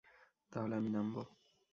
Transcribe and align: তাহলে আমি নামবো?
তাহলে 0.51 0.73
আমি 0.75 0.89
নামবো? 0.89 1.21